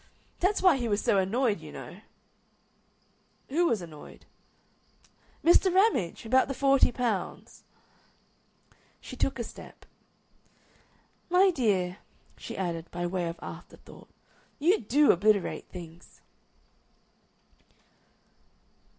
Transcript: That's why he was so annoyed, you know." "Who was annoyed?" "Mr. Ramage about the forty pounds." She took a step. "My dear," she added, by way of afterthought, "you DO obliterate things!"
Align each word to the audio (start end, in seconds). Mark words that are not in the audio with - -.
That's 0.39 0.63
why 0.63 0.77
he 0.77 0.87
was 0.87 0.99
so 0.99 1.19
annoyed, 1.19 1.59
you 1.61 1.71
know." 1.71 1.99
"Who 3.49 3.67
was 3.67 3.83
annoyed?" 3.83 4.25
"Mr. 5.45 5.71
Ramage 5.71 6.25
about 6.25 6.47
the 6.47 6.55
forty 6.55 6.91
pounds." 6.91 7.63
She 8.99 9.15
took 9.15 9.37
a 9.37 9.43
step. 9.43 9.85
"My 11.29 11.51
dear," 11.51 11.99
she 12.35 12.57
added, 12.57 12.89
by 12.89 13.05
way 13.05 13.27
of 13.29 13.37
afterthought, 13.43 14.09
"you 14.57 14.79
DO 14.79 15.11
obliterate 15.11 15.69
things!" 15.69 16.21